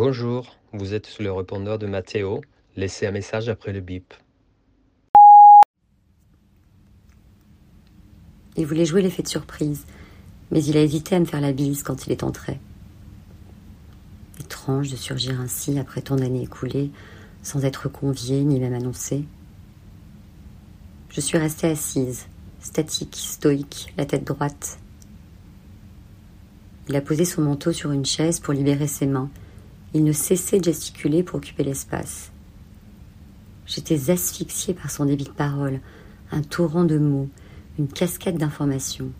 [0.00, 2.40] Bonjour, vous êtes le répondeur de Mathéo.
[2.76, 4.14] Laissez un message après le bip.
[8.56, 9.86] Il voulait jouer l'effet de surprise,
[10.52, 12.60] mais il a hésité à me faire la bise quand il est entré.
[14.38, 16.92] Étrange de surgir ainsi après tant d'années écoulées,
[17.42, 19.24] sans être convié ni même annoncé.
[21.10, 22.28] Je suis restée assise,
[22.60, 24.78] statique, stoïque, la tête droite.
[26.88, 29.28] Il a posé son manteau sur une chaise pour libérer ses mains.
[29.94, 32.30] Il ne cessait de gesticuler pour occuper l'espace.
[33.66, 35.80] J'étais asphyxiée par son débit de parole,
[36.30, 37.28] un torrent de mots,
[37.78, 39.10] une cascade d'informations.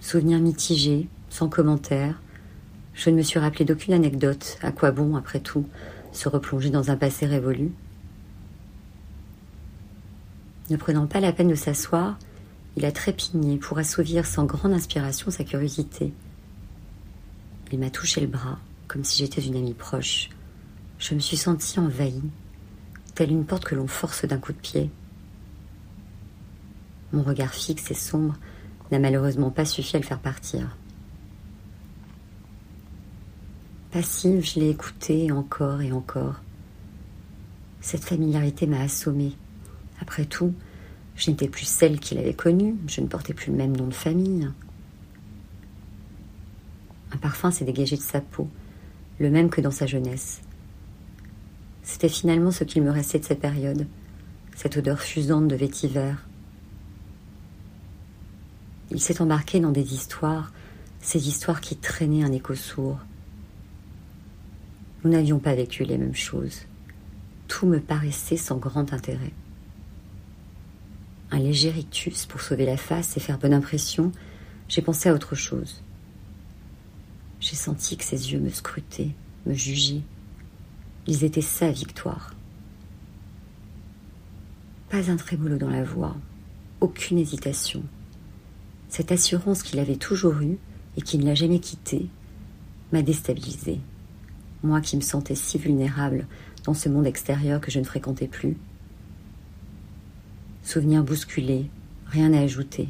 [0.00, 2.20] Souvenir mitigé, sans commentaire,
[2.94, 4.58] je ne me suis rappelé d'aucune anecdote.
[4.62, 5.66] À quoi bon, après tout,
[6.12, 7.72] se replonger dans un passé révolu
[10.70, 12.18] Ne prenant pas la peine de s'asseoir,
[12.76, 16.12] il a trépigné pour assouvir sans grande inspiration sa curiosité.
[17.72, 20.30] Il m'a touché le bras, comme si j'étais une amie proche.
[20.98, 22.22] Je me suis sentie envahie,
[23.14, 24.90] telle une porte que l'on force d'un coup de pied.
[27.12, 28.36] Mon regard fixe et sombre
[28.90, 30.76] n'a malheureusement pas suffi à le faire partir.
[33.90, 36.42] Passive, je l'ai écouté encore et encore.
[37.80, 39.32] Cette familiarité m'a assommée.
[40.00, 40.52] Après tout,
[41.14, 43.94] je n'étais plus celle qu'il avait connue, je ne portais plus le même nom de
[43.94, 44.50] famille.
[47.16, 48.46] Un parfum s'est dégagé de sa peau,
[49.18, 50.42] le même que dans sa jeunesse.
[51.82, 53.86] C'était finalement ce qu'il me restait de cette période,
[54.54, 56.12] cette odeur fusante de vétiver.
[58.90, 60.52] Il s'est embarqué dans des histoires,
[61.00, 62.98] ces histoires qui traînaient un écho sourd.
[65.02, 66.66] Nous n'avions pas vécu les mêmes choses.
[67.48, 69.32] Tout me paraissait sans grand intérêt.
[71.30, 74.12] Un léger rictus pour sauver la face et faire bonne impression,
[74.68, 75.82] j'ai pensé à autre chose.
[77.40, 79.14] J'ai senti que ses yeux me scrutaient,
[79.46, 80.02] me jugeaient.
[81.06, 82.34] Ils étaient sa victoire.
[84.90, 86.16] Pas un trémolo dans la voix,
[86.80, 87.82] aucune hésitation.
[88.88, 90.58] Cette assurance qu'il avait toujours eue
[90.96, 92.08] et qui ne l'a jamais quittée
[92.92, 93.80] m'a déstabilisée
[94.66, 96.26] moi qui me sentais si vulnérable
[96.64, 98.56] dans ce monde extérieur que je ne fréquentais plus.
[100.62, 101.70] Souvenir bousculé,
[102.06, 102.88] rien à ajouter.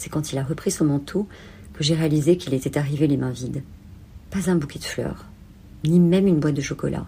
[0.00, 1.28] C'est quand il a repris son manteau
[1.74, 3.62] que j'ai réalisé qu'il était arrivé les mains vides.
[4.30, 5.26] Pas un bouquet de fleurs,
[5.84, 7.06] ni même une boîte de chocolat.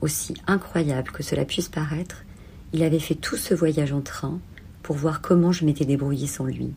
[0.00, 2.24] Aussi incroyable que cela puisse paraître,
[2.72, 4.40] il avait fait tout ce voyage en train
[4.82, 6.72] pour voir comment je m'étais débrouillée sans lui.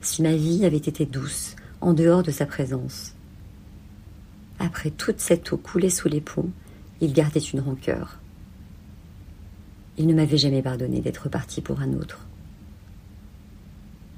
[0.00, 3.14] Si ma vie avait été douce, en dehors de sa présence.
[4.58, 6.50] Après toute cette eau coulée sous les ponts,
[7.00, 8.18] il gardait une rancœur.
[9.98, 12.27] Il ne m'avait jamais pardonné d'être parti pour un autre.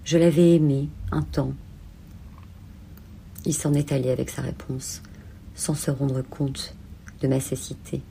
[0.04, 1.52] Je l'avais aimé un temps.
[3.44, 5.02] Il s'en est allé avec sa réponse,
[5.54, 6.74] sans se rendre compte
[7.20, 8.02] de ma cécité.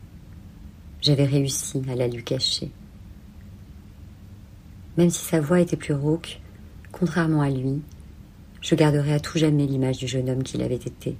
[1.02, 2.72] J'avais réussi à la lui cacher.
[4.98, 6.40] Même si sa voix était plus rauque,
[6.92, 7.82] contrairement à lui,
[8.62, 11.18] je garderai à tout jamais l'image du jeune homme qu'il avait été.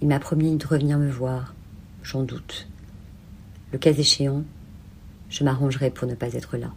[0.00, 1.54] Il m'a promis de revenir me voir,
[2.02, 2.68] j'en doute.
[3.72, 4.44] Le cas échéant,
[5.30, 6.72] je m'arrangerai pour ne pas être là.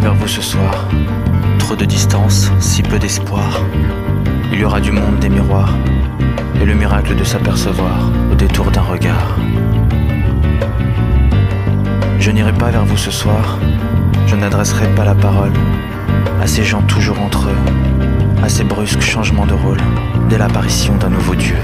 [0.00, 0.88] Vers vous ce soir.
[1.58, 3.60] Trop de distance, si peu d'espoir.
[4.52, 5.74] Il y aura du monde des miroirs
[6.60, 9.36] et le miracle de s'apercevoir au détour d'un regard.
[12.18, 13.58] Je n'irai pas vers vous ce soir,
[14.26, 15.52] je n'adresserai pas la parole
[16.40, 19.80] à ces gens toujours entre eux, à ces brusques changements de rôle
[20.28, 21.56] dès l'apparition d'un nouveau Dieu.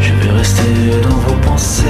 [0.00, 1.84] Je vais rester dans vos pensées,